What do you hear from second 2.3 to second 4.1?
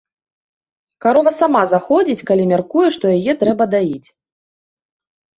мяркуе, што яе трэба даіць.